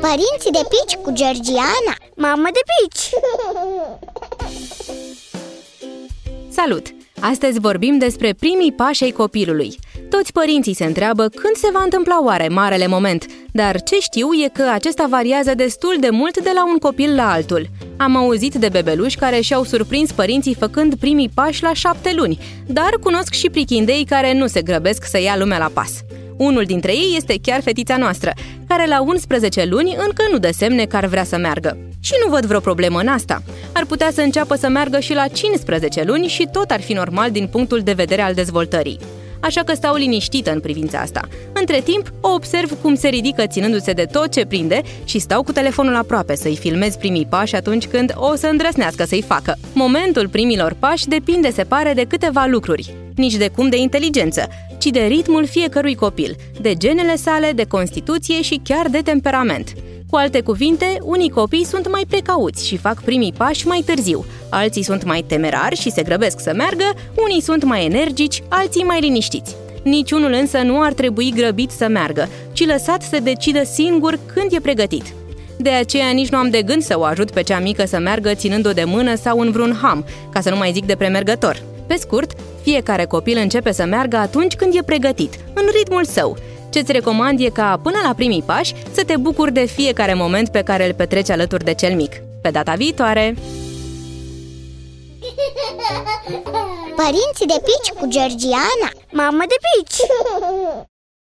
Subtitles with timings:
[0.00, 3.10] Părinții de pici cu Georgiana Mamă de pici!
[6.50, 6.86] Salut!
[7.20, 9.78] Astăzi vorbim despre primii pași ai copilului.
[10.10, 14.48] Toți părinții se întreabă când se va întâmpla oare marele moment, dar ce știu e
[14.48, 17.66] că acesta variază destul de mult de la un copil la altul.
[17.96, 22.90] Am auzit de bebeluși care și-au surprins părinții făcând primii pași la șapte luni, dar
[23.02, 25.90] cunosc și prichindei care nu se grăbesc să ia lumea la pas.
[26.42, 28.32] Unul dintre ei este chiar fetița noastră,
[28.66, 31.76] care la 11 luni încă nu dă semne că ar vrea să meargă.
[32.00, 33.42] Și nu văd vreo problemă în asta.
[33.72, 37.30] Ar putea să înceapă să meargă și la 15 luni și tot ar fi normal
[37.30, 38.98] din punctul de vedere al dezvoltării
[39.42, 41.20] așa că stau liniștită în privința asta.
[41.52, 45.52] Între timp, o observ cum se ridică ținându-se de tot ce prinde și stau cu
[45.52, 49.58] telefonul aproape să-i filmez primii pași atunci când o să îndrăsnească să-i facă.
[49.72, 52.94] Momentul primilor pași depinde, se pare, de câteva lucruri.
[53.16, 58.42] Nici de cum de inteligență, ci de ritmul fiecărui copil, de genele sale, de constituție
[58.42, 59.72] și chiar de temperament.
[60.12, 64.82] Cu alte cuvinte, unii copii sunt mai precauți și fac primii pași mai târziu, alții
[64.82, 66.84] sunt mai temerari și se grăbesc să meargă,
[67.16, 69.56] unii sunt mai energici, alții mai liniștiți.
[69.84, 74.60] Niciunul însă nu ar trebui grăbit să meargă, ci lăsat să decidă singur când e
[74.60, 75.04] pregătit.
[75.58, 78.34] De aceea nici nu am de gând să o ajut pe cea mică să meargă
[78.34, 81.62] ținând-o de mână sau în vreun ham, ca să nu mai zic de premergător.
[81.86, 86.36] Pe scurt, fiecare copil începe să meargă atunci când e pregătit, în ritmul său.
[86.72, 90.62] Ce-ți recomand e ca, până la primii pași, să te bucuri de fiecare moment pe
[90.62, 92.12] care îl petreci alături de cel mic.
[92.42, 93.34] Pe data viitoare!
[96.96, 99.96] Părinții de pici cu Georgiana Mamă de pici!